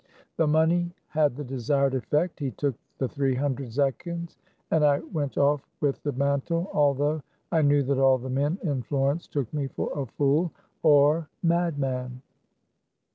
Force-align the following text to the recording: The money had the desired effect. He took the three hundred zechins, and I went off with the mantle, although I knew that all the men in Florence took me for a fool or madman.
The 0.37 0.47
money 0.47 0.95
had 1.09 1.35
the 1.35 1.43
desired 1.43 1.93
effect. 1.93 2.39
He 2.39 2.49
took 2.49 2.73
the 2.97 3.07
three 3.07 3.35
hundred 3.35 3.67
zechins, 3.69 4.35
and 4.71 4.83
I 4.83 4.97
went 4.97 5.37
off 5.37 5.61
with 5.79 6.01
the 6.01 6.11
mantle, 6.11 6.71
although 6.73 7.21
I 7.51 7.61
knew 7.61 7.83
that 7.83 7.99
all 7.99 8.17
the 8.17 8.27
men 8.27 8.57
in 8.63 8.81
Florence 8.81 9.27
took 9.27 9.53
me 9.53 9.67
for 9.67 9.91
a 9.95 10.07
fool 10.07 10.51
or 10.81 11.29
madman. 11.43 12.23